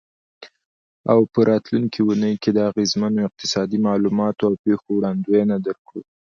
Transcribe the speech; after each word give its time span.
او 1.11 1.19
په 1.33 1.39
راتلونکې 1.49 1.99
اونۍ 2.03 2.35
کې 2.41 2.49
د 2.53 2.59
اغیزمنو 2.69 3.19
اقتصادي 3.27 3.77
معلوماتو 3.87 4.41
او 4.47 4.53
پیښو 4.63 4.87
وړاندوینه 4.95 5.55
درکړو. 5.65 6.01